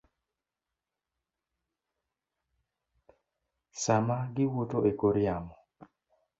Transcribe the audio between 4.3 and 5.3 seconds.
giwuotho e kor